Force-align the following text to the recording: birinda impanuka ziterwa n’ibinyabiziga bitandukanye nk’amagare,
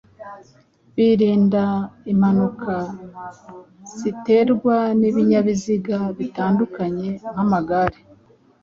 birinda 0.95 1.63
impanuka 2.11 2.75
ziterwa 3.99 4.77
n’ibinyabiziga 4.99 5.97
bitandukanye 6.17 7.09
nk’amagare, 7.31 7.99